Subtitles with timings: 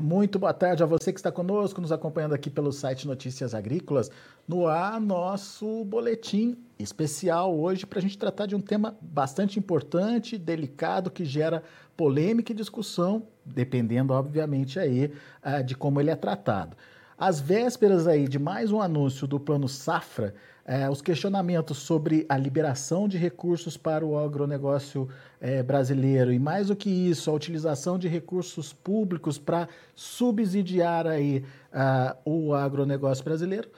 [0.00, 4.10] Muito boa tarde a você que está conosco, nos acompanhando aqui pelo site Notícias Agrícolas.
[4.46, 10.38] No ar, nosso boletim especial hoje para a gente tratar de um tema bastante importante,
[10.38, 11.64] delicado, que gera
[11.96, 16.76] polêmica e discussão, dependendo, obviamente, aí ah, de como ele é tratado.
[17.18, 22.38] Às vésperas aí de mais um anúncio do Plano Safra, é, os questionamentos sobre a
[22.38, 25.08] liberação de recursos para o agronegócio
[25.40, 31.44] é, brasileiro e, mais do que isso, a utilização de recursos públicos para subsidiar aí,
[31.72, 33.68] uh, o agronegócio brasileiro,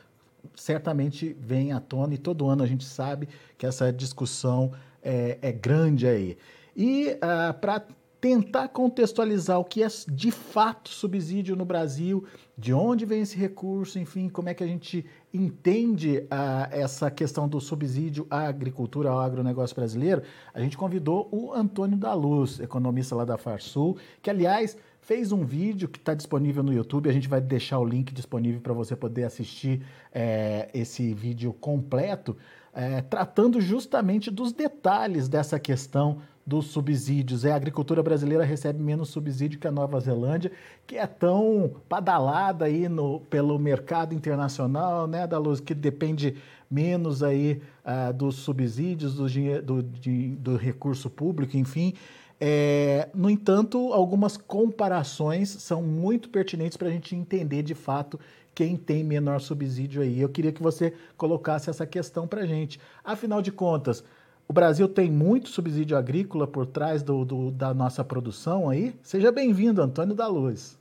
[0.55, 3.27] certamente vem à tona e todo ano a gente sabe
[3.57, 4.71] que essa discussão
[5.03, 6.37] é, é grande aí.
[6.77, 7.85] E uh, para
[8.21, 12.25] tentar contextualizar o que é de fato subsídio no Brasil,
[12.57, 17.49] de onde vem esse recurso, enfim, como é que a gente entende uh, essa questão
[17.49, 23.17] do subsídio à agricultura, ao agronegócio brasileiro, a gente convidou o Antônio da Luz, economista
[23.17, 27.09] lá da Farsul, que, aliás, fez um vídeo que está disponível no YouTube.
[27.09, 32.37] A gente vai deixar o link disponível para você poder assistir é, esse vídeo completo,
[32.75, 36.19] é, tratando justamente dos detalhes dessa questão
[36.51, 37.45] dos subsídios.
[37.45, 40.51] É, a agricultura brasileira recebe menos subsídio que a Nova Zelândia,
[40.85, 46.35] que é tão badalada aí no, pelo mercado internacional, né, da luz, que depende
[46.69, 49.29] menos aí uh, dos subsídios, do,
[49.63, 51.95] do, de, do recurso público, enfim.
[52.41, 58.19] É, no entanto, algumas comparações são muito pertinentes para a gente entender de fato
[58.53, 60.21] quem tem menor subsídio aí.
[60.21, 62.81] Eu queria que você colocasse essa questão para a gente.
[63.05, 64.03] Afinal de contas,
[64.51, 68.93] o Brasil tem muito subsídio agrícola por trás do, do da nossa produção aí.
[69.01, 70.77] Seja bem-vindo, Antônio da Luz.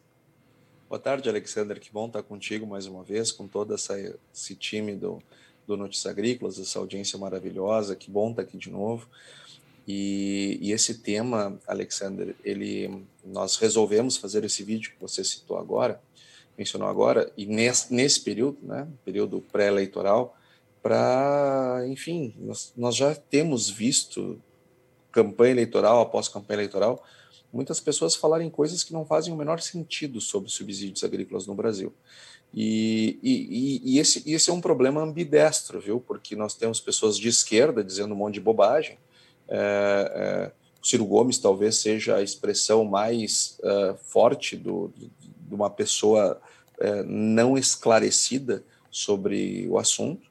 [0.89, 1.80] Boa tarde, Alexander.
[1.80, 3.94] Que bom estar contigo mais uma vez, com todo essa,
[4.34, 5.22] esse time do,
[5.67, 7.95] do Notícias Agrícolas, essa audiência maravilhosa.
[7.95, 9.08] Que bom estar aqui de novo.
[9.88, 16.01] E, e, esse tema, Alexander, ele, nós resolvemos fazer esse vídeo que você citou agora,
[16.57, 20.36] mencionou agora, e nesse, nesse período, né, período pré-eleitoral,
[20.81, 24.41] para, enfim, nós, nós já temos visto
[25.12, 27.03] campanha eleitoral após campanha eleitoral,
[27.51, 31.94] muitas pessoas falarem coisas que não fazem o menor sentido sobre subsídios agrícolas no Brasil.
[32.53, 36.00] E, e, e, esse, esse é um problema ambidestro, viu?
[36.00, 38.97] Porque nós temos pessoas de esquerda dizendo um monte de bobagem.
[39.47, 40.51] É, é,
[40.81, 46.39] Ciro Gomes talvez seja a expressão mais uh, forte do, de uma pessoa
[46.79, 50.28] uh, não esclarecida sobre o assunto.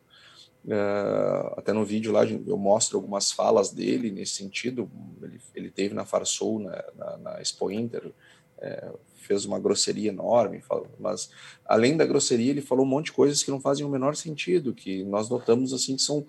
[0.64, 4.90] Uh, até no vídeo lá eu mostro algumas falas dele nesse sentido.
[5.22, 8.12] Ele, ele teve na Farsoul, na, na, na Expo Inter,
[8.60, 10.62] é, fez uma grosseria enorme,
[10.98, 11.30] mas
[11.64, 14.74] além da grosseria, ele falou um monte de coisas que não fazem o menor sentido,
[14.74, 16.26] que nós notamos assim que são.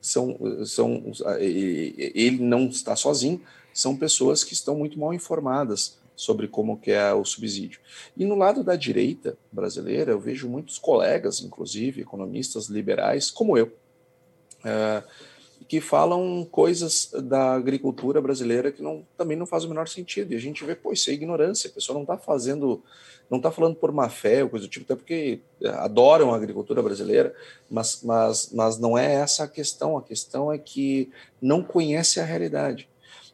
[0.00, 3.40] são, são ele não está sozinho,
[3.72, 7.80] são pessoas que estão muito mal informadas sobre como que é o subsídio.
[8.16, 13.72] E no lado da direita brasileira, eu vejo muitos colegas, inclusive economistas liberais, como eu,
[14.64, 15.04] é,
[15.68, 20.32] que falam coisas da agricultura brasileira que não, também não faz o menor sentido.
[20.32, 22.82] E a gente vê, pô, isso é ignorância, a pessoa não está fazendo,
[23.30, 25.40] não está falando por má fé ou coisa do tipo, até porque
[25.74, 27.32] adoram a agricultura brasileira,
[27.70, 29.96] mas, mas, mas não é essa a questão.
[29.96, 32.88] A questão é que não conhece a realidade.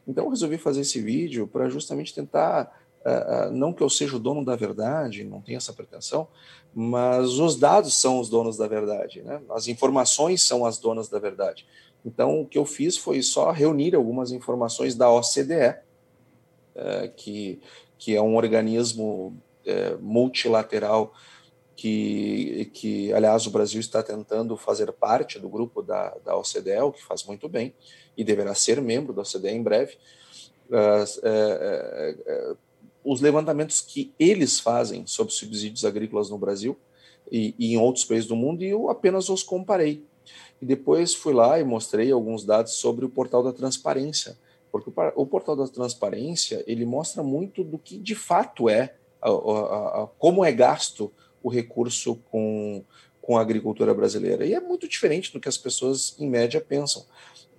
[0.07, 4.15] Então, eu resolvi fazer esse vídeo para justamente tentar, uh, uh, não que eu seja
[4.15, 6.27] o dono da verdade, não tenho essa pretensão,
[6.73, 9.41] mas os dados são os donos da verdade, né?
[9.49, 11.65] as informações são as donas da verdade.
[12.05, 15.79] Então, o que eu fiz foi só reunir algumas informações da OCDE, uh,
[16.75, 17.59] eh, que,
[17.97, 19.35] que é um organismo
[19.65, 21.11] eh, multilateral
[21.75, 26.91] que, que, aliás, o Brasil está tentando fazer parte do grupo da, da OCDE, o
[26.91, 27.73] que faz muito bem,
[28.15, 29.97] e deverá ser membro da OCDE em breve.
[30.69, 32.57] Uh,
[33.03, 36.75] os levantamentos que eles fazem sobre subsídios agrícolas no Brasil
[37.31, 40.03] e, e, em outros países do mundo, e eu apenas os comparei.
[40.61, 44.37] E depois fui lá e mostrei alguns dados sobre o portal da transparência,
[44.71, 49.29] porque o, o portal da transparência ele mostra muito do que de fato é, a,
[49.29, 51.11] a, a, como é gasto
[51.45, 52.83] o recurso com,
[53.21, 54.47] com a agricultura brasileira.
[54.47, 57.05] E é muito diferente do que as pessoas, em média, pensam.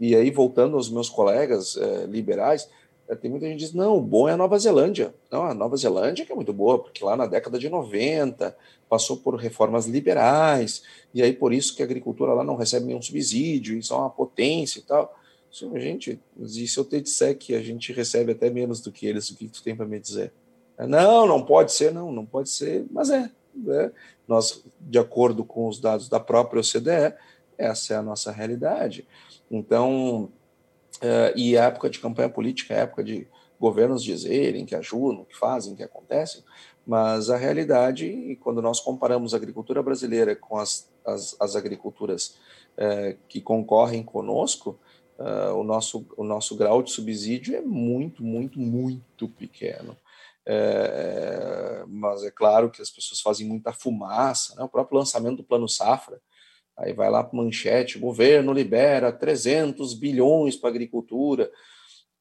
[0.00, 2.68] E aí, voltando aos meus colegas é, liberais,
[3.08, 5.14] é, tem muita gente que diz, não, o bom é a Nova Zelândia.
[5.30, 8.56] Não, a Nova Zelândia que é muito boa, porque lá na década de 90
[8.88, 10.82] passou por reformas liberais,
[11.14, 14.10] e aí por isso que a agricultura lá não recebe nenhum subsídio, isso é uma
[14.10, 15.16] potência e tal.
[15.76, 19.30] Gente, e se eu te disser que a gente recebe até menos do que eles,
[19.30, 20.32] o que tu tem para me dizer?
[20.78, 23.92] Não, não pode ser, não, não pode ser, mas é, né?
[24.26, 27.14] Nós, de acordo com os dados da própria OCDE,
[27.56, 29.06] essa é a nossa realidade.
[29.50, 30.24] Então,
[30.96, 33.26] uh, e a época de campanha política, a época de,
[33.58, 36.42] governos dizerem que ajudam, que fazem, que acontecem,
[36.86, 42.36] mas a realidade, quando nós comparamos a agricultura brasileira com as, as, as agriculturas
[42.76, 44.78] é, que concorrem conosco,
[45.18, 49.96] uh, o, nosso, o nosso grau de subsídio é muito, muito, muito pequeno.
[50.48, 54.62] É, mas é claro que as pessoas fazem muita fumaça, né?
[54.62, 56.20] o próprio lançamento do Plano Safra,
[56.76, 61.50] aí vai lá para manchete, o governo libera 300 bilhões para agricultura,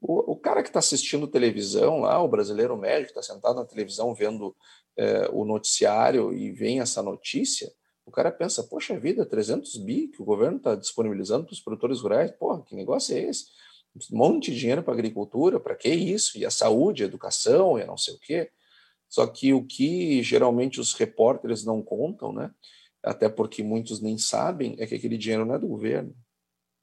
[0.01, 3.65] o, o cara que está assistindo televisão lá, o brasileiro médio que está sentado na
[3.65, 4.55] televisão vendo
[4.97, 7.71] é, o noticiário e vem essa notícia,
[8.05, 12.01] o cara pensa, poxa vida, 300 bi que o governo está disponibilizando para os produtores
[12.01, 13.45] rurais, porra, que negócio é esse?
[14.11, 16.37] Um monte de dinheiro para agricultura, para que isso?
[16.37, 18.51] E a saúde, a educação, e não sei o quê.
[19.07, 22.51] Só que o que geralmente os repórteres não contam, né?
[23.05, 26.13] até porque muitos nem sabem, é que aquele dinheiro não é do governo.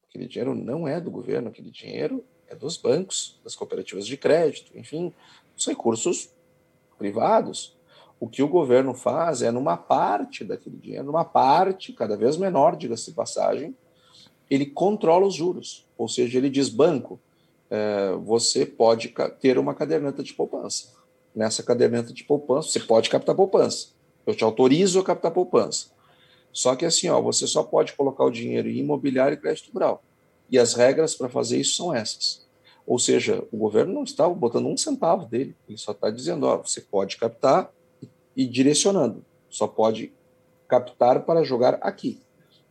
[0.09, 4.76] Aquele dinheiro não é do governo, aquele dinheiro é dos bancos, das cooperativas de crédito,
[4.79, 5.12] enfim,
[5.56, 6.32] os recursos
[6.97, 7.76] privados.
[8.20, 12.76] O que o governo faz é, numa parte daquele dinheiro, numa parte cada vez menor,
[12.76, 13.76] diga-se de passagem,
[14.52, 15.87] ele controla os juros.
[15.96, 17.19] Ou seja, ele diz: banco,
[17.70, 20.93] é, você pode ter uma caderneta de poupança.
[21.34, 23.88] Nessa caderneta de poupança, você pode captar poupança.
[24.26, 25.87] Eu te autorizo a captar poupança.
[26.52, 30.04] Só que assim, ó, você só pode colocar o dinheiro em imobiliário e crédito rural.
[30.50, 32.46] E as regras para fazer isso são essas.
[32.87, 36.58] Ou seja, o governo não está botando um centavo dele, ele só está dizendo: ó,
[36.58, 37.72] você pode captar
[38.37, 40.12] e direcionando, só pode
[40.69, 42.20] captar para jogar aqui,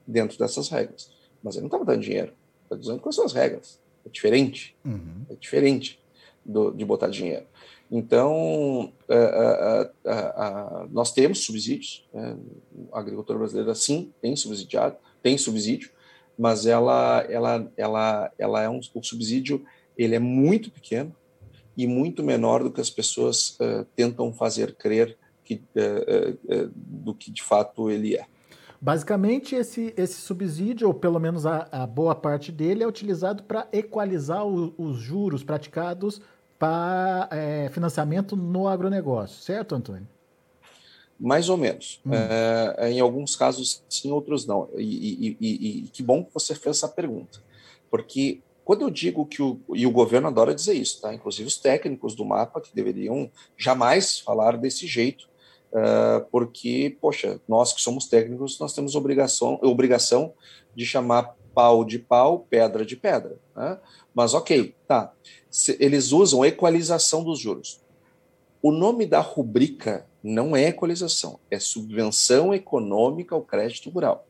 [0.06, 1.10] dentro dessas regras.
[1.44, 2.34] Mas ele não está botando dinheiro,
[2.64, 3.80] está dizendo quais são as regras.
[4.06, 5.26] É diferente, uhum.
[5.30, 6.00] é diferente
[6.46, 7.46] do, de botar dinheiro.
[7.92, 12.38] Então, é, é, é, nós temos subsídios, né?
[12.94, 15.92] a agricultura brasileira sim tem subsidiado, tem subsídio,
[16.38, 19.66] mas ela, ela, ela, ela é um, o subsídio
[19.98, 21.14] ele é muito pequeno
[21.76, 27.14] e muito menor do que as pessoas uh, tentam fazer crer que, uh, uh, do
[27.14, 28.26] que de fato ele é.
[28.84, 33.68] Basicamente, esse, esse subsídio, ou pelo menos a, a boa parte dele, é utilizado para
[33.72, 36.20] equalizar o, os juros praticados
[36.58, 40.08] para é, financiamento no agronegócio, certo, Antônio?
[41.20, 42.02] Mais ou menos.
[42.04, 42.10] Hum.
[42.12, 44.68] É, em alguns casos, sim, outros não.
[44.76, 47.40] E, e, e, e que bom que você fez essa pergunta,
[47.90, 51.14] porque quando eu digo que o, e o governo adora dizer isso, tá?
[51.14, 55.30] Inclusive os técnicos do mapa que deveriam jamais falar desse jeito,
[56.30, 60.34] porque, poxa, nós que somos técnicos, nós temos obrigação, obrigação
[60.76, 63.38] de chamar pau de pau, pedra de pedra.
[63.56, 63.78] Né?
[64.14, 65.14] Mas ok, tá.
[65.80, 67.82] Eles usam equalização dos juros.
[68.62, 74.26] O nome da rubrica não é equalização, é subvenção econômica ao crédito rural.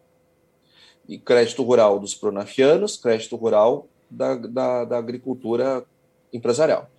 [1.07, 5.85] E crédito rural dos pronafianos, crédito rural da, da, da agricultura
[6.31, 6.89] empresarial.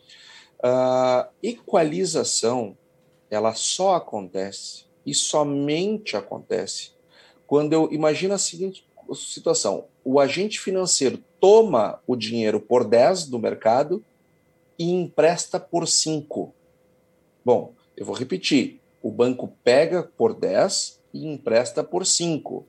[0.62, 2.76] A equalização
[3.34, 6.92] ela só acontece e somente acontece
[7.46, 13.38] quando eu imagino a seguinte situação: o agente financeiro toma o dinheiro por 10 do
[13.38, 14.04] mercado
[14.78, 16.54] e empresta por 5.
[17.44, 22.66] Bom, eu vou repetir: o banco pega por 10 e empresta por 5.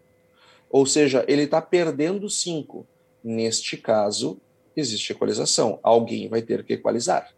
[0.69, 2.86] Ou seja, ele está perdendo 5.
[3.24, 4.38] Neste caso,
[4.75, 5.80] existe equalização.
[5.81, 7.33] Alguém vai ter que equalizar.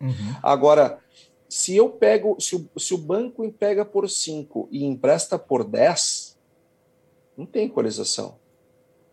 [0.00, 0.36] Uhum.
[0.42, 0.98] Agora,
[1.50, 6.38] se eu pego, se o, se o banco pega por 5 e empresta por 10,
[7.36, 8.38] não tem equalização.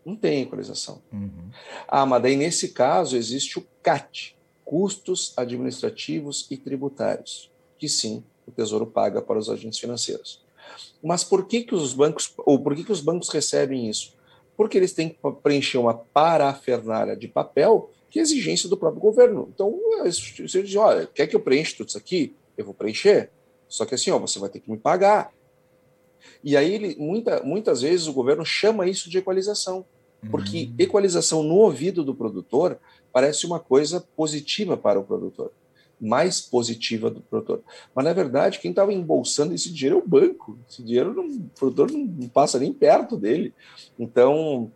[0.06, 1.02] Não tem equalização.
[1.12, 1.50] Uhum.
[1.86, 8.50] Ah, mas daí nesse caso existe o CAT, custos administrativos e tributários, que sim, o
[8.50, 10.40] Tesouro paga para os agentes financeiros.
[11.02, 14.16] Mas por que, que os bancos, ou por que, que os bancos recebem isso?
[14.58, 19.50] porque eles têm que preencher uma parafernália de papel que é exigência do próprio governo.
[19.54, 22.34] Então, você diz, olha, quer que eu preencha tudo isso aqui?
[22.56, 23.30] Eu vou preencher.
[23.68, 25.32] Só que assim, ó, você vai ter que me pagar.
[26.42, 29.84] E aí, ele, muita, muitas vezes, o governo chama isso de equalização,
[30.30, 30.74] porque uhum.
[30.78, 32.78] equalização no ouvido do produtor
[33.12, 35.52] parece uma coisa positiva para o produtor
[36.00, 37.62] mais positiva do produtor.
[37.94, 40.58] Mas, na verdade, quem estava embolsando esse dinheiro é o banco.
[40.68, 43.52] Esse dinheiro, não, o produtor não passa nem perto dele.
[43.98, 44.70] Então,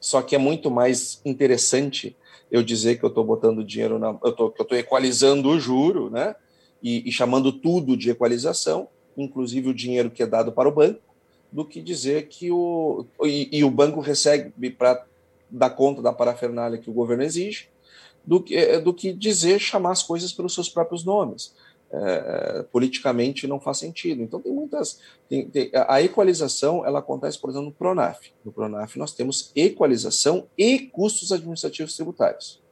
[0.00, 2.16] só que é muito mais interessante
[2.50, 4.18] eu dizer que eu estou botando dinheiro na.
[4.24, 6.34] Eu tô, que eu estou equalizando o juro, né?
[6.82, 11.00] E, e, chamando tudo de equalização, inclusive o dinheiro que é dado para o banco,
[11.52, 13.04] do que dizer que o.
[13.22, 15.04] E, e o banco recebe para
[15.50, 17.68] dar conta da parafernália que o governo exige,
[18.24, 21.54] do que, é, do que dizer, chamar as coisas pelos seus próprios nomes.
[21.92, 24.22] É, politicamente não faz sentido.
[24.22, 25.00] Então tem muitas.
[25.28, 28.30] Tem, tem, a equalização ela acontece, por exemplo, no Pronaf.
[28.44, 32.62] No Pronaf nós temos equalização e custos administrativos tributários.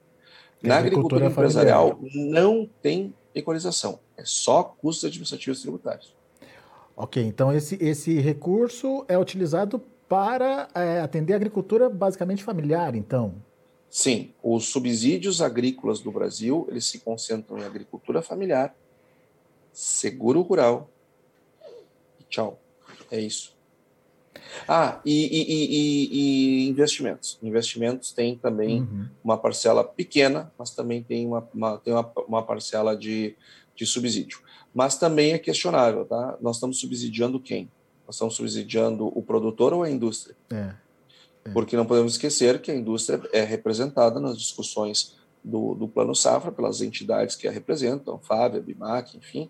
[0.62, 6.14] Na agricultura, agricultura empresarial não tem equalização, é só custos administrativos tributários.
[6.96, 13.34] Ok, então esse, esse recurso é utilizado para é, atender a agricultura basicamente familiar, então?
[13.88, 18.74] Sim, os subsídios agrícolas do Brasil, eles se concentram em agricultura familiar,
[19.78, 20.90] seguro rural
[22.18, 22.60] e tchau.
[23.12, 23.56] É isso.
[24.66, 26.08] Ah, e, e, e,
[26.64, 27.38] e investimentos.
[27.40, 29.08] Investimentos tem também uhum.
[29.22, 33.36] uma parcela pequena, mas também tem uma, uma tem uma, uma parcela de,
[33.76, 34.40] de subsídio.
[34.74, 36.36] Mas também é questionável, tá?
[36.40, 37.70] Nós estamos subsidiando quem?
[38.04, 40.36] Nós estamos subsidiando o produtor ou a indústria?
[40.50, 40.74] É.
[41.44, 41.52] É.
[41.52, 45.16] Porque não podemos esquecer que a indústria é representada nas discussões
[45.48, 49.48] do, do Plano Safra pelas entidades que a representam, FAB, BIMAC, enfim.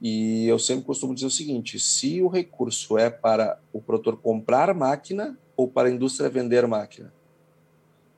[0.00, 4.74] E eu sempre costumo dizer o seguinte: se o recurso é para o produtor comprar
[4.74, 7.12] máquina ou para a indústria vender máquina,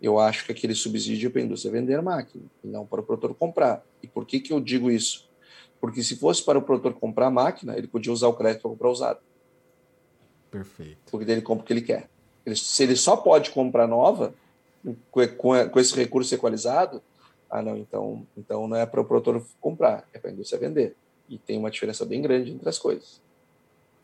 [0.00, 3.04] eu acho que aquele subsídio é para a indústria vender máquina e não para o
[3.04, 3.84] produtor comprar.
[4.02, 5.28] E por que, que eu digo isso?
[5.80, 8.90] Porque se fosse para o produtor comprar máquina, ele podia usar o crédito para comprar
[8.90, 9.20] usado.
[10.50, 10.98] Perfeito.
[11.10, 12.08] Porque ele compra o que ele quer.
[12.44, 14.34] Ele, se ele só pode comprar nova,
[15.10, 17.02] com, com, com esse recurso equalizado,
[17.50, 20.96] ah, não, então, então não é para o produtor comprar, é para a indústria vender.
[21.28, 23.20] E tem uma diferença bem grande entre as coisas.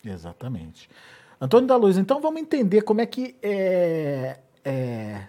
[0.04, 0.88] Exatamente.
[1.40, 5.26] Antônio da Luz, então vamos entender como é que é, é,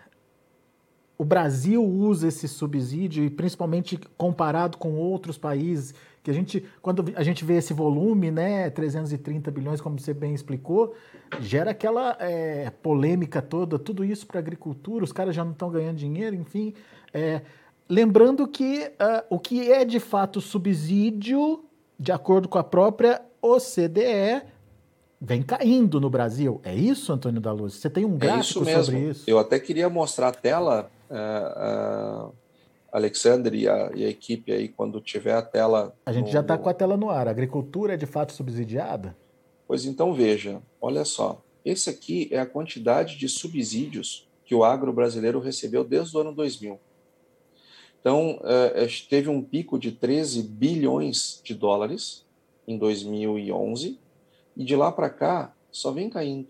[1.18, 7.06] o Brasil usa esse subsídio, e principalmente comparado com outros países, que a gente, quando
[7.16, 10.96] a gente vê esse volume, né, 330 bilhões, como você bem explicou,
[11.40, 15.98] gera aquela é, polêmica toda, tudo isso para agricultura, os caras já não estão ganhando
[15.98, 16.74] dinheiro, enfim.
[17.14, 17.42] É,
[17.90, 21.64] lembrando que uh, o que é de fato subsídio,
[22.00, 24.42] de acordo com a própria OCDE,
[25.20, 26.60] vem caindo no Brasil.
[26.64, 27.76] É isso, Antônio da Luz?
[27.76, 29.24] Você tem um gráfico é isso sobre isso?
[29.28, 32.34] Eu até queria mostrar a tela, uh, uh,
[32.92, 35.94] Alexander e a, e a, equipe aí, quando tiver a tela.
[36.06, 37.28] A gente no, já está com a tela no ar.
[37.28, 39.16] A agricultura é de fato subsidiada?
[39.68, 44.94] Pois então veja, olha só, esse aqui é a quantidade de subsídios que o agro
[44.94, 46.80] brasileiro recebeu desde o ano 2000.
[48.06, 52.24] Então, é, é, teve um pico de 13 bilhões de dólares
[52.68, 53.98] em 2011
[54.56, 56.50] e de lá para cá só vem caindo,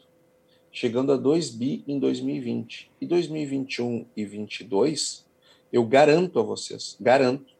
[0.69, 2.91] chegando a 2 bi em 2020.
[2.99, 5.25] E 2021 e 2022,
[5.71, 7.53] eu garanto a vocês, garanto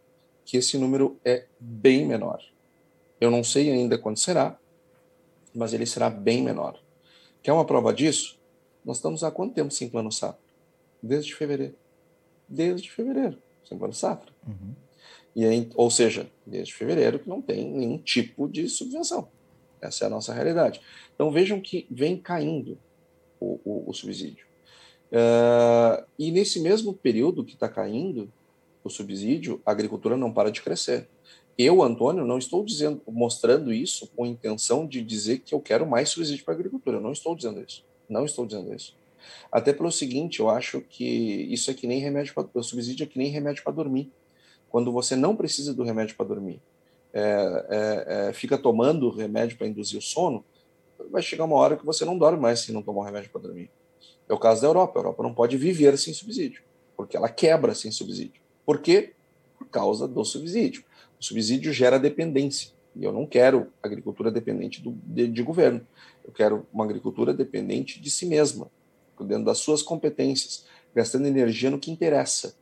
[0.44, 2.44] que esse número é bem menor.
[3.22, 4.60] Eu não sei ainda quando será,
[5.54, 6.78] mas ele será bem menor.
[7.42, 8.38] Quer uma prova disso?
[8.84, 10.38] Nós estamos há quanto tempo sem plano safra?
[11.02, 11.76] Desde fevereiro.
[12.50, 14.32] Desde fevereiro, sem plano safra.
[14.48, 14.74] Uhum.
[15.36, 19.28] E aí, ou seja, desde fevereiro que não tem nenhum tipo de subvenção.
[19.82, 20.80] Essa é a nossa realidade.
[21.14, 22.78] Então vejam que vem caindo
[23.40, 24.46] o, o, o subsídio.
[25.12, 28.32] Uh, e nesse mesmo período que está caindo
[28.84, 31.08] o subsídio, a agricultura não para de crescer.
[31.58, 36.10] Eu, Antônio, não estou dizendo, mostrando isso com intenção de dizer que eu quero mais
[36.10, 36.98] subsídio para a agricultura.
[36.98, 37.84] Eu não estou dizendo isso.
[38.10, 38.96] Não estou dizendo isso.
[39.52, 41.06] Até pelo seguinte, eu acho que
[41.52, 44.12] isso é que nem remédio para o subsídio é que nem remédio para dormir.
[44.70, 46.62] Quando você não precisa do remédio para dormir,
[47.14, 50.44] é, é, é, fica tomando remédio para induzir o sono,
[51.10, 53.70] vai chegar uma hora que você não dorme mais se não tomar remédio para dormir.
[54.28, 55.00] É o caso da Europa.
[55.00, 56.62] A Europa não pode viver sem subsídio,
[56.98, 58.42] porque ela quebra sem subsídio.
[58.66, 59.14] Por quê?
[59.58, 60.84] Por causa do subsídio.
[61.20, 62.72] O subsídio gera dependência.
[62.96, 65.86] E eu não quero agricultura dependente do, de, de governo.
[66.24, 68.70] Eu quero uma agricultura dependente de si mesma,
[69.24, 72.56] dentro das suas competências, gastando energia no que interessa.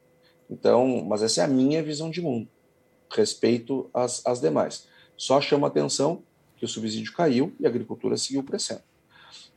[0.50, 2.48] Então, mas essa é a minha visão de mundo.
[3.12, 4.88] Respeito às, às demais.
[5.16, 6.24] Só chama atenção
[6.58, 8.82] que o subsídio caiu e a agricultura seguiu crescendo.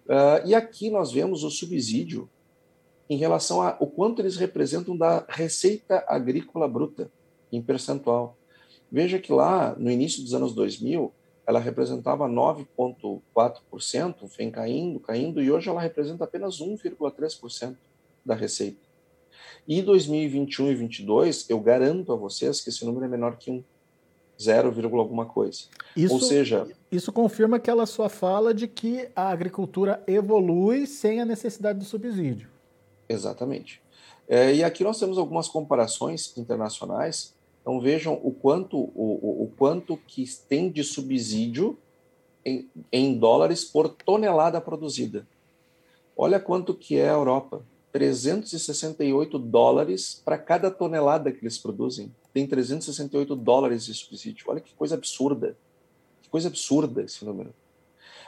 [0.07, 2.29] Uh, e aqui nós vemos o subsídio
[3.09, 7.11] em relação ao quanto eles representam da receita agrícola bruta
[7.53, 8.37] em percentual.
[8.91, 11.13] Veja que lá, no início dos anos 2000,
[11.47, 17.77] ela representava 9,4%, vem caindo, caindo, e hoje ela representa apenas 1,3%
[18.25, 18.85] da receita.
[19.69, 23.63] E 2021 e 2022, eu garanto a vocês que esse número é menor que 1,
[24.41, 25.65] 0, alguma coisa.
[25.97, 26.67] Isso, Ou seja...
[26.91, 32.49] Isso confirma aquela sua fala de que a agricultura evolui sem a necessidade do subsídio.
[33.09, 33.81] Exatamente.
[34.29, 37.36] É, e aqui nós temos algumas comparações internacionais
[37.67, 41.77] então vejam o quanto o, o, quanto que tem de subsídio
[42.45, 45.27] em, em, dólares por tonelada produzida.
[46.17, 47.67] Olha quanto que é a Europa.
[47.91, 52.15] 368 dólares para cada tonelada que eles produzem.
[52.33, 54.45] Tem 368 dólares de subsídio.
[54.49, 55.57] Olha que coisa absurda.
[56.23, 57.53] Que coisa absurda esse número.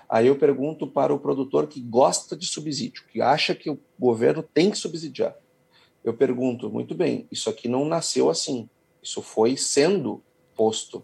[0.08, 4.42] Aí eu pergunto para o produtor que gosta de subsídio, que acha que o governo
[4.42, 5.36] tem que subsidiar.
[6.02, 8.68] Eu pergunto, muito bem, isso aqui não nasceu assim,
[9.08, 10.22] isso foi sendo
[10.54, 11.02] posto.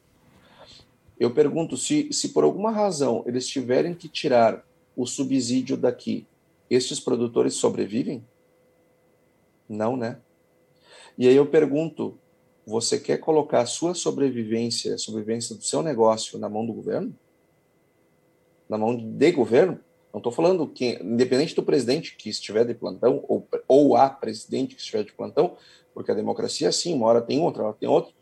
[1.18, 4.62] Eu pergunto se, se por alguma razão eles tiverem que tirar
[4.94, 6.26] o subsídio daqui,
[6.68, 8.23] estes produtores sobrevivem?
[9.66, 10.18] Não, né?
[11.16, 12.18] E aí eu pergunto,
[12.66, 17.14] você quer colocar a sua sobrevivência, a sobrevivência do seu negócio na mão do governo?
[18.68, 19.80] Na mão de governo?
[20.12, 24.75] Não estou falando que, independente do presidente que estiver de plantão, ou, ou a presidente
[24.75, 25.56] que estiver de plantão,
[25.94, 28.12] porque a democracia, sim, uma hora tem outra, hora tem outra.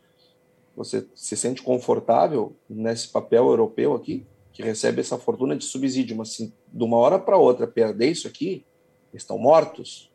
[0.75, 6.29] Você se sente confortável nesse papel europeu aqui, que recebe essa fortuna de subsídio, mas
[6.29, 8.63] assim, de uma hora para outra perder isso aqui,
[9.11, 10.11] eles estão mortos,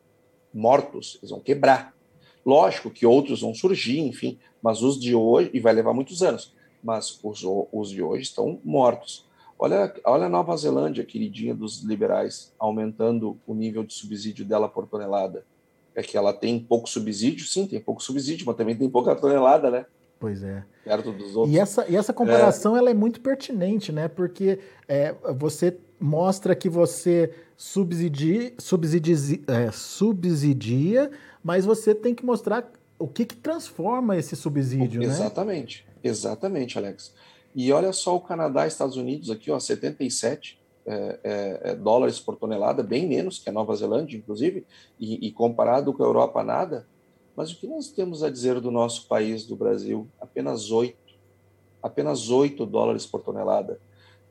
[0.53, 1.93] mortos, eles vão quebrar.
[2.45, 6.53] Lógico que outros vão surgir, enfim, mas os de hoje, e vai levar muitos anos,
[6.81, 9.27] mas os, os de hoje estão mortos.
[9.57, 14.87] Olha, olha a Nova Zelândia, queridinha dos liberais, aumentando o nível de subsídio dela por
[14.87, 15.45] tonelada.
[15.95, 17.45] É que ela tem pouco subsídio?
[17.45, 19.85] Sim, tem pouco subsídio, mas também tem pouca tonelada, né?
[20.19, 20.63] Pois é.
[20.83, 21.55] Perto dos outros.
[21.55, 22.79] E essa, e essa comparação é...
[22.79, 24.07] ela é muito pertinente, né?
[24.07, 29.15] Porque é, você mostra que você subsidia, subsidia,
[29.47, 31.09] é, subsidia,
[31.43, 35.13] mas você tem que mostrar o que, que transforma esse subsídio, exatamente, né?
[35.13, 37.13] Exatamente, exatamente, Alex.
[37.55, 42.19] E olha só o Canadá e Estados Unidos aqui, ó, 77 é, é, é, dólares
[42.19, 44.65] por tonelada, bem menos que a Nova Zelândia, inclusive,
[44.99, 46.87] e, e comparado com a Europa, nada.
[47.35, 50.07] Mas o que nós temos a dizer do nosso país, do Brasil?
[50.19, 50.97] Apenas 8.
[51.81, 53.79] Apenas 8 dólares por tonelada.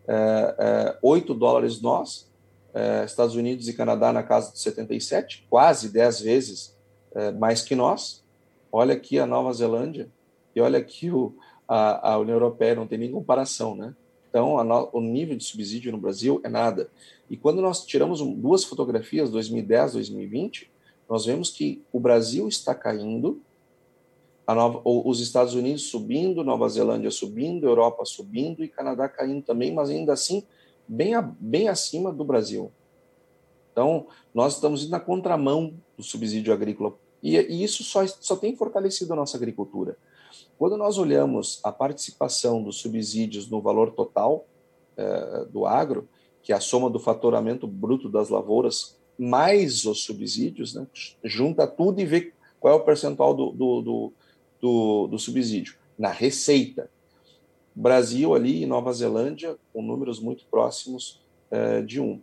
[0.06, 2.30] É, é, 8 dólares nós,
[2.74, 6.76] é, Estados Unidos e Canadá na casa de 77, quase 10 vezes
[7.14, 8.24] é, mais que nós.
[8.70, 10.10] Olha aqui a Nova Zelândia
[10.54, 11.34] e olha aqui o,
[11.66, 13.94] a, a União Europeia, não tem nem comparação, né?
[14.38, 16.88] Então, no, o nível de subsídio no Brasil é nada.
[17.28, 20.70] E quando nós tiramos duas fotografias, 2010, 2020,
[21.08, 23.42] nós vemos que o Brasil está caindo,
[24.46, 29.90] Nova, os Estados Unidos subindo, Nova Zelândia subindo, Europa subindo e Canadá caindo também, mas
[29.90, 30.44] ainda assim
[30.86, 32.70] bem, a, bem acima do Brasil.
[33.72, 38.54] Então, nós estamos indo na contramão do subsídio agrícola e, e isso só, só tem
[38.54, 39.98] fortalecido a nossa agricultura.
[40.58, 44.44] Quando nós olhamos a participação dos subsídios no valor total
[44.96, 46.08] eh, do agro,
[46.42, 50.86] que é a soma do faturamento bruto das lavouras mais os subsídios, né?
[51.22, 54.12] junta tudo e vê qual é o percentual do, do, do,
[54.60, 55.76] do, do subsídio.
[55.96, 56.90] Na receita.
[57.72, 61.20] Brasil ali e Nova Zelândia com números muito próximos
[61.52, 62.20] eh, de um.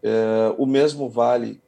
[0.00, 1.60] Eh, o mesmo vale,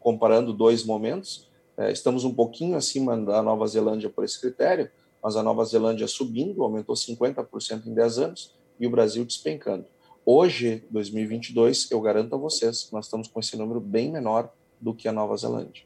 [0.00, 1.48] comparando dois momentos,
[1.90, 4.90] estamos um pouquinho acima da Nova Zelândia por esse critério,
[5.22, 9.86] mas a Nova Zelândia subindo, aumentou 50% em 10 anos, e o Brasil despencando.
[10.24, 15.08] Hoje, 2022, eu garanto a vocês nós estamos com esse número bem menor do que
[15.08, 15.84] a Nova Zelândia.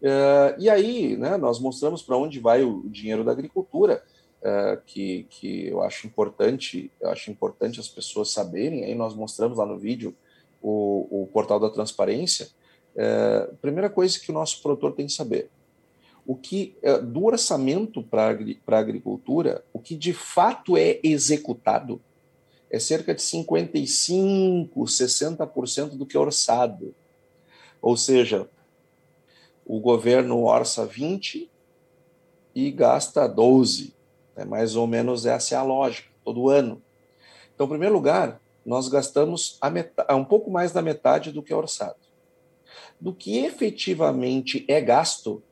[0.00, 4.02] Uh, e aí, né, nós mostramos para onde vai o dinheiro da agricultura,
[4.42, 8.84] uh, que, que eu acho importante, eu acho importante as pessoas saberem.
[8.84, 10.14] Aí nós mostramos lá no vídeo
[10.62, 12.48] o, o portal da transparência.
[12.98, 15.48] Uh, primeira coisa que o nosso produtor tem que saber:
[16.26, 22.00] o que do orçamento para a agricultura, o que de fato é executado
[22.70, 26.94] é cerca de 55, 60% do que é orçado.
[27.80, 28.48] Ou seja,
[29.64, 31.50] o governo orça 20
[32.54, 33.94] e gasta 12.
[34.36, 36.82] É mais ou menos essa é a lógica, todo ano.
[37.54, 41.52] Então, em primeiro lugar, nós gastamos a metade, um pouco mais da metade do que
[41.52, 41.96] é orçado.
[43.00, 45.42] Do que efetivamente é gasto,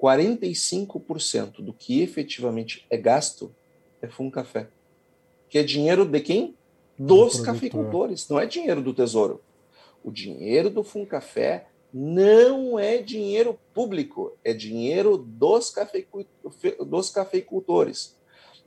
[0.00, 3.54] 45% do que efetivamente é gasto
[4.00, 4.68] é fundo café
[5.50, 6.54] que é dinheiro de quem?
[6.96, 9.42] Dos cafeicultores, não é dinheiro do Tesouro.
[10.02, 15.74] O dinheiro do Funcafé não é dinheiro público, é dinheiro dos,
[16.86, 18.16] dos cafeicultores.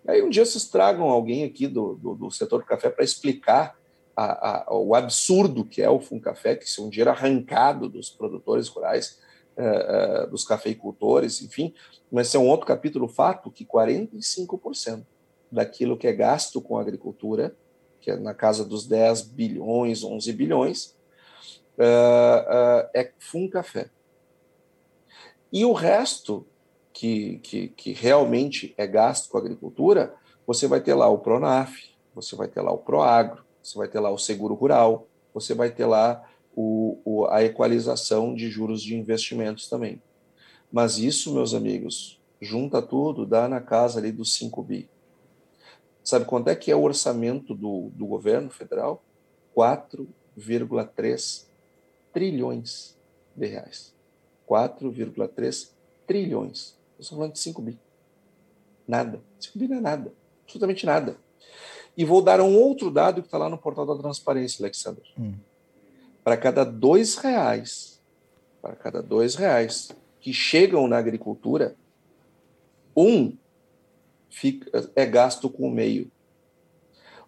[0.06, 3.80] Aí um dia vocês tragam alguém aqui do, do, do setor do café para explicar
[4.16, 8.68] a, a, o absurdo que é o Funcafé, que é um dinheiro arrancado dos produtores
[8.68, 9.20] rurais,
[9.58, 11.74] uh, uh, dos cafeicultores, enfim,
[12.12, 15.04] mas é um outro capítulo, fato que 45%
[15.52, 17.56] daquilo que é gasto com a agricultura,
[18.00, 20.96] que é na casa dos 10 bilhões, 11 bilhões,
[21.78, 23.90] uh, é fundo café.
[25.52, 26.46] E o resto,
[26.92, 31.76] que, que, que realmente é gasto com a agricultura, você vai ter lá o Pronaf,
[32.14, 35.72] você vai ter lá o Proagro, você vai ter lá o seguro rural, você vai
[35.72, 40.02] ter lá o, o, a equalização de juros de investimentos também.
[40.72, 44.90] Mas isso, meus amigos, junta tudo, dá na casa ali dos 5 bi.
[46.04, 49.02] Sabe quanto é que é o orçamento do, do governo federal?
[49.56, 51.46] 4,3
[52.12, 52.98] trilhões
[53.36, 53.94] de reais.
[54.50, 55.72] 4,3
[56.06, 56.78] trilhões.
[57.00, 57.80] Estamos falando de 5 bi.
[58.86, 59.22] Nada.
[59.40, 60.14] 5 bi não é nada.
[60.44, 61.18] Absolutamente nada.
[61.96, 65.04] E vou dar um outro dado que está lá no portal da transparência, Alexandre.
[65.18, 65.36] Hum.
[66.24, 68.02] Para cada dois reais,
[68.62, 71.76] para cada dois reais que chegam na agricultura,
[72.96, 73.36] um
[74.30, 76.12] fica, é gasto com o meio.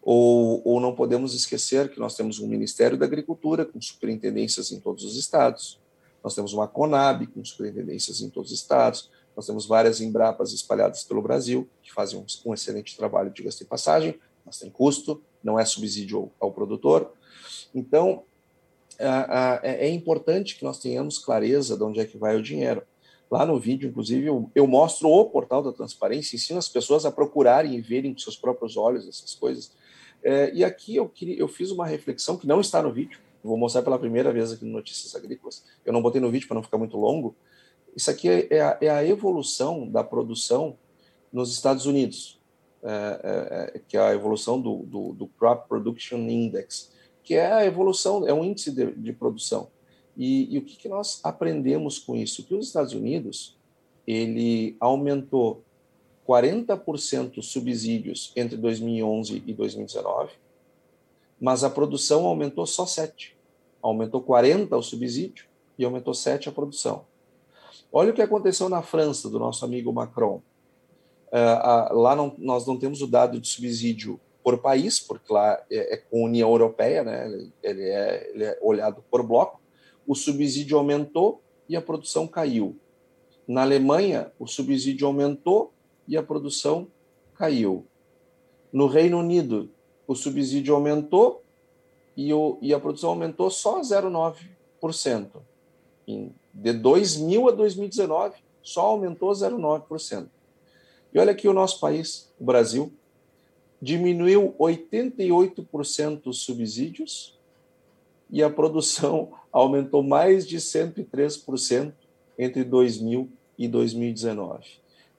[0.01, 4.79] Ou, ou não podemos esquecer que nós temos um Ministério da Agricultura com superintendências em
[4.79, 5.79] todos os estados,
[6.23, 11.03] nós temos uma Conab com superintendências em todos os estados, nós temos várias Embrapas espalhadas
[11.03, 15.21] pelo Brasil, que fazem um, um excelente trabalho, de gasto e passagem, mas tem custo,
[15.43, 17.11] não é subsídio ao, produtor.
[17.73, 18.23] Então,
[18.97, 22.83] é, é importante que nós tenhamos clareza de onde é que vai o dinheiro.
[23.29, 27.75] Lá no vídeo, inclusive, eu, mostro o portal da transparência, ensino as pessoas a procurarem
[27.75, 29.71] e verem com seus próprios olhos essas coisas.
[30.23, 33.81] É, e aqui eu, eu fiz uma reflexão que não está no vídeo, vou mostrar
[33.81, 35.63] pela primeira vez aqui no Notícias Agrícolas.
[35.83, 37.35] Eu não botei no vídeo para não ficar muito longo.
[37.95, 40.77] Isso aqui é, é a evolução da produção
[41.31, 42.39] nos Estados Unidos,
[42.83, 46.91] é, é, é, que é a evolução do, do, do, Crop Production Index,
[47.23, 49.69] que é a evolução, é um índice de, de produção.
[50.15, 52.43] E, e, o que, que nós aprendemos com isso?
[52.43, 53.57] Que os Estados Unidos
[54.05, 55.63] ele aumentou
[56.27, 60.33] 40% subsídios entre 2011 e 2019,
[61.39, 63.35] mas a produção aumentou só 7.
[63.81, 65.45] Aumentou 40 o subsídio
[65.77, 67.05] e aumentou 7 a produção.
[67.91, 70.41] Olha o que aconteceu na França, do nosso amigo Macron.
[71.35, 75.61] Uh, uh, lá não, nós não temos o dado de subsídio por país, porque lá
[75.69, 77.25] é, é com União Europeia, né?
[77.25, 79.59] ele, ele, é, ele é olhado por bloco,
[80.07, 82.77] o subsídio aumentou e a produção caiu.
[83.45, 85.73] Na Alemanha, o subsídio aumentou
[86.07, 86.87] e a produção
[87.33, 87.85] caiu.
[88.71, 89.69] No Reino Unido,
[90.07, 91.43] o subsídio aumentou
[92.15, 95.27] e, o, e a produção aumentou só 0,9%.
[96.53, 100.29] De 2000 a 2019, só aumentou 0,9%.
[101.15, 102.91] E olha aqui o nosso país, o Brasil,
[103.81, 107.39] diminuiu 88% os subsídios
[108.29, 111.93] e a produção aumentou mais de 103%
[112.37, 114.65] entre 2000 e 2019.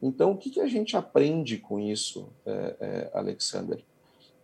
[0.02, 3.82] Então, o que, que a gente aprende com isso, é, é, Alexander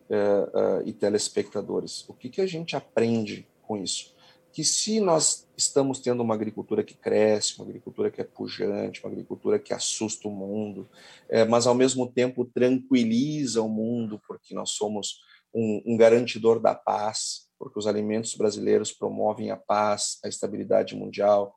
[0.08, 2.08] é, é, e telespectadores?
[2.08, 4.11] O que, que a gente aprende com isso?
[4.52, 9.10] Que se nós estamos tendo uma agricultura que cresce, uma agricultura que é pujante, uma
[9.10, 10.88] agricultura que assusta o mundo,
[11.28, 15.20] é, mas ao mesmo tempo tranquiliza o mundo, porque nós somos
[15.54, 21.54] um, um garantidor da paz, porque os alimentos brasileiros promovem a paz, a estabilidade mundial.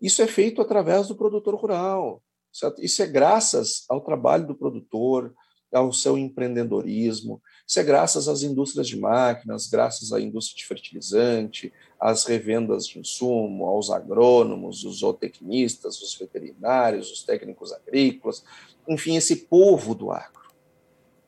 [0.00, 2.22] Isso é feito através do produtor rural.
[2.52, 2.82] Certo?
[2.82, 5.32] Isso é graças ao trabalho do produtor,
[5.72, 7.40] ao seu empreendedorismo.
[7.66, 12.98] Isso é graças às indústrias de máquinas, graças à indústria de fertilizante, às revendas de
[12.98, 18.42] insumo, aos agrônomos, os zootecnistas, os veterinários, os técnicos agrícolas,
[18.88, 20.50] enfim, esse povo do agro.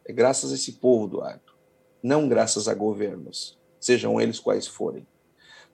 [0.04, 1.54] É graças a esse povo do agro,
[2.02, 5.06] não graças a governos sejam eles quais forem.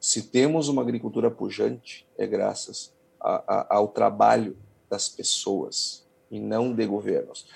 [0.00, 4.56] Se temos uma agricultura pujante, é graças a, a, ao trabalho
[4.88, 7.46] das pessoas e não de governos.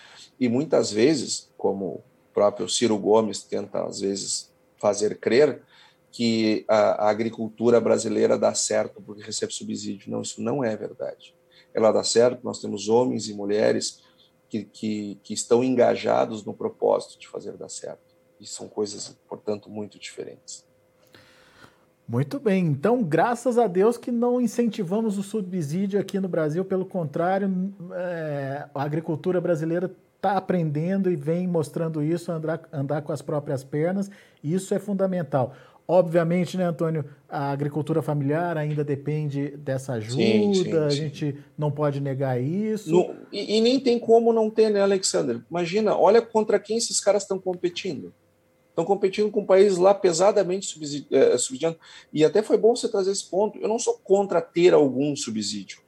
[0.42, 2.02] E muitas vezes, como o
[2.34, 5.62] próprio Ciro Gomes tenta às vezes fazer crer,
[6.10, 10.10] que a, a agricultura brasileira dá certo porque recebe subsídio.
[10.10, 11.32] Não, isso não é verdade.
[11.72, 14.02] Ela dá certo, nós temos homens e mulheres
[14.48, 18.12] que, que, que estão engajados no propósito de fazer dar certo.
[18.40, 20.66] E são coisas, portanto, muito diferentes.
[22.08, 26.84] Muito bem, então graças a Deus que não incentivamos o subsídio aqui no Brasil, pelo
[26.84, 33.22] contrário, é, a agricultura brasileira está aprendendo e vem mostrando isso, andar, andar com as
[33.22, 34.10] próprias pernas,
[34.42, 35.54] e isso é fundamental.
[35.86, 41.70] Obviamente, né, Antônio, a agricultura familiar ainda depende dessa ajuda, sim, sim, a gente não
[41.70, 42.90] pode negar isso.
[42.90, 45.40] No, e, e, nem tem como não ter, né, Alexander?
[45.50, 48.12] Imagina, olha contra quem esses caras estão competindo
[48.72, 50.78] estão competindo com países lá pesadamente
[51.10, 51.78] é, subsidiando.
[52.12, 53.58] E até foi bom você trazer esse ponto.
[53.58, 55.80] Eu não sou contra ter algum subsídio.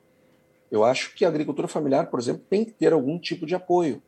[0.71, 4.03] Eu acho que a agricultura familiar, por exemplo, tem que ter algum tipo de apoio.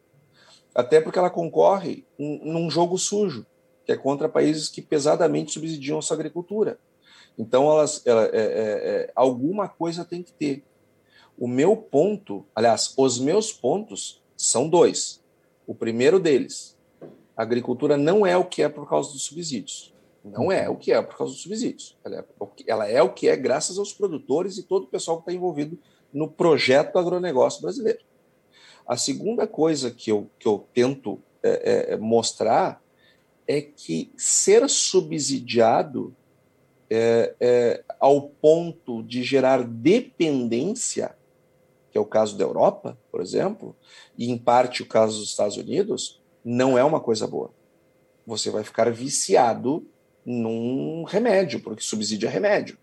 [0.75, 3.47] Até porque ela concorre num jogo sujo,
[3.85, 6.79] que é contra países que pesadamente subsidiam a sua agricultura.
[7.39, 10.65] Então, elas, ela, é, é, é, alguma coisa tem que ter.
[11.39, 15.23] O meu ponto, aliás, os meus pontos são dois.
[15.67, 16.76] O primeiro deles,
[17.37, 19.95] a agricultura não é o que é por causa dos subsídios.
[20.25, 21.97] Não é o que é por causa dos subsídios.
[22.05, 22.25] Ela é,
[22.67, 25.79] ela é o que é graças aos produtores e todo o pessoal que está envolvido
[26.13, 28.01] no projeto do agronegócio brasileiro.
[28.87, 32.83] A segunda coisa que eu, que eu tento é, é, mostrar
[33.47, 36.15] é que ser subsidiado
[36.91, 41.17] é, é, ao ponto de gerar dependência,
[41.91, 43.77] que é o caso da Europa, por exemplo,
[44.17, 47.51] e em parte o caso dos Estados Unidos, não é uma coisa boa.
[48.25, 49.85] Você vai ficar viciado
[50.25, 52.79] num remédio, porque subsídio é remédio.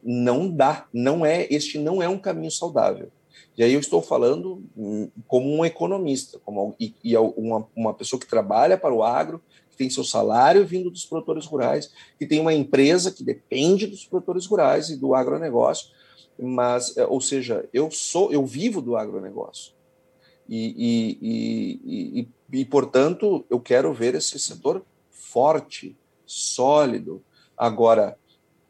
[0.00, 3.10] Não dá, não é, este não é um caminho saudável.
[3.58, 8.20] E aí eu estou falando hum, como um economista, como e, e uma, uma pessoa
[8.20, 12.38] que trabalha para o agro, que tem seu salário vindo dos produtores rurais, que tem
[12.38, 15.90] uma empresa que depende dos produtores rurais e do agronegócio,
[16.38, 19.72] mas, é, ou seja, eu sou, eu vivo do agronegócio.
[20.48, 22.28] E, e, e, e,
[22.64, 27.22] portanto, eu quero ver esse setor forte, sólido.
[27.56, 28.18] Agora,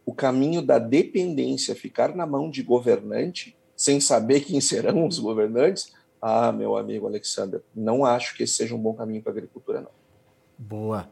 [0.07, 5.93] o caminho da dependência ficar na mão de governante, sem saber quem serão os governantes,
[6.21, 9.81] ah, meu amigo Alexander, não acho que esse seja um bom caminho para a agricultura,
[9.81, 9.91] não.
[10.57, 11.09] Boa.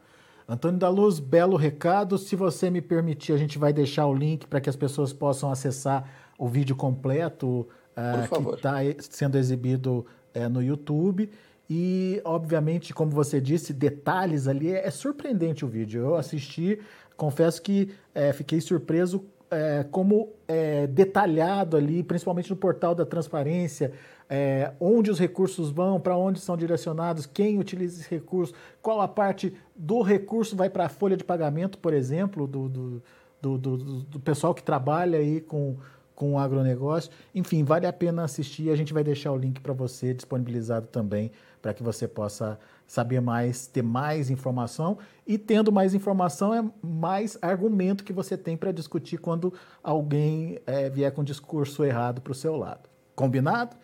[0.47, 2.17] Antônio da Luz, belo recado.
[2.17, 5.51] Se você me permitir, a gente vai deixar o link para que as pessoas possam
[5.51, 10.05] acessar o vídeo completo uh, que está sendo exibido
[10.35, 11.29] uh, no YouTube.
[11.73, 14.73] E, obviamente, como você disse, detalhes ali.
[14.73, 16.01] É, é surpreendente o vídeo.
[16.01, 16.77] Eu assisti,
[17.15, 23.93] confesso que é, fiquei surpreso é, como é detalhado ali, principalmente no portal da transparência,
[24.29, 29.07] é, onde os recursos vão, para onde são direcionados, quem utiliza esse recurso, qual a
[29.07, 33.03] parte do recurso vai para a folha de pagamento, por exemplo, do, do,
[33.41, 35.77] do, do, do pessoal que trabalha aí com,
[36.21, 37.09] com o agronegócio.
[37.33, 38.69] Enfim, vale a pena assistir.
[38.69, 43.19] A gente vai deixar o link para você disponibilizado também, para que você possa saber
[43.19, 44.99] mais, ter mais informação.
[45.25, 50.91] E tendo mais informação, é mais argumento que você tem para discutir quando alguém é,
[50.91, 52.87] vier com um discurso errado para o seu lado.
[53.15, 53.75] Combinado?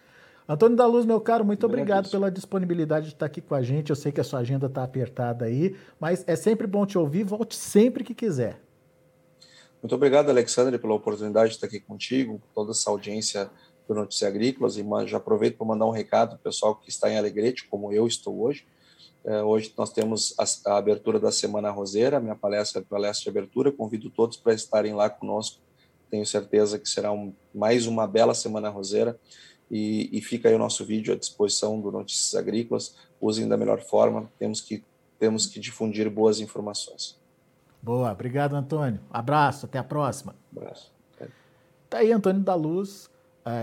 [0.48, 3.90] Antônio da Luz, meu caro, muito obrigado pela disponibilidade de estar aqui com a gente.
[3.90, 7.24] Eu sei que a sua agenda está apertada aí, mas é sempre bom te ouvir.
[7.24, 8.67] Volte sempre que quiser.
[9.82, 13.50] Muito obrigado, Alexandre, pela oportunidade de estar aqui contigo, toda essa audiência
[13.88, 14.76] do Notícias Agrícolas.
[14.76, 17.94] E já aproveito para mandar um recado para o pessoal que está em Alegrete, como
[17.94, 18.66] eu estou hoje.
[19.24, 23.38] É, hoje nós temos a, a, abertura da Semana Roseira, minha palestra é palestra de
[23.38, 23.72] abertura.
[23.72, 25.62] Convido todos para estarem lá conosco.
[26.10, 29.20] Tenho certeza que será um, mais uma bela Semana Roseira
[29.70, 32.96] e, e, fica aí o nosso vídeo à disposição do Notícias Agrícolas.
[33.20, 34.84] Usem da melhor forma, temos que,
[35.20, 37.17] temos que difundir boas informações.
[37.88, 39.00] Boa, obrigado, Antônio.
[39.10, 40.36] Abraço, até a próxima.
[40.54, 40.92] Abraço.
[41.90, 43.10] Tá aí Antônio da Luz,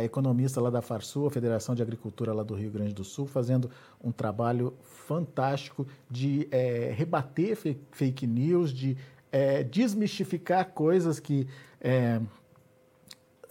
[0.03, 3.71] economista lá da Farsul, Federação de Agricultura lá do Rio Grande do Sul, fazendo
[4.03, 7.55] um trabalho fantástico de é, rebater
[7.91, 8.97] fake news, de
[9.31, 11.47] é, desmistificar coisas que
[11.79, 12.19] é,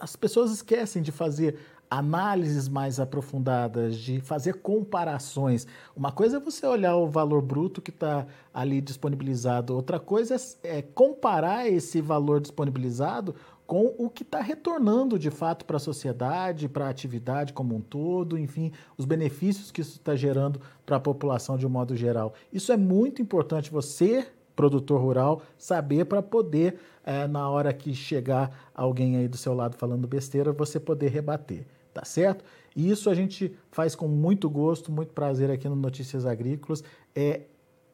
[0.00, 1.56] as pessoas esquecem de fazer
[1.90, 5.66] análises mais aprofundadas, de fazer comparações.
[5.94, 10.78] Uma coisa é você olhar o valor bruto que está ali disponibilizado, outra coisa é,
[10.78, 13.34] é comparar esse valor disponibilizado
[13.66, 17.80] com o que está retornando de fato para a sociedade, para a atividade como um
[17.80, 22.34] todo, enfim, os benefícios que isso está gerando para a população de um modo geral.
[22.52, 28.70] Isso é muito importante você, produtor rural, saber para poder, é, na hora que chegar
[28.74, 32.44] alguém aí do seu lado falando besteira, você poder rebater tá certo?
[32.74, 36.82] E isso a gente faz com muito gosto, muito prazer aqui no Notícias Agrícolas,
[37.14, 37.42] é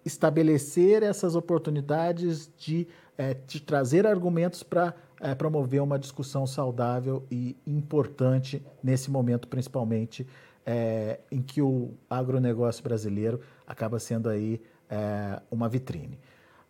[0.05, 7.55] estabelecer essas oportunidades de, é, de trazer argumentos para é, promover uma discussão saudável e
[7.67, 10.27] importante nesse momento, principalmente
[10.65, 16.19] é, em que o agronegócio brasileiro acaba sendo aí é, uma vitrine.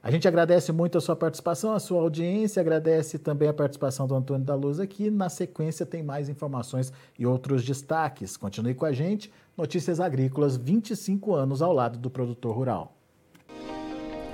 [0.03, 4.15] A gente agradece muito a sua participação, a sua audiência, agradece também a participação do
[4.15, 5.11] Antônio da Luz aqui.
[5.11, 8.35] Na sequência tem mais informações e outros destaques.
[8.35, 9.31] Continue com a gente.
[9.55, 12.97] Notícias Agrícolas, 25 anos ao lado do produtor rural.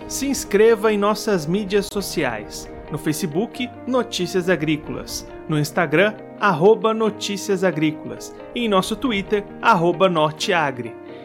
[0.07, 2.71] Se inscreva em nossas mídias sociais.
[2.93, 5.27] No Facebook, Notícias Agrícolas.
[5.49, 8.33] No Instagram, arroba Notícias Agrícolas.
[8.55, 10.95] E em nosso Twitter, arroba Norteagri.